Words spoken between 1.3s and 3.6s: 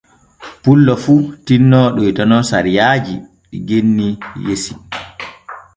tinno ɗoytano sariyaaji ɗi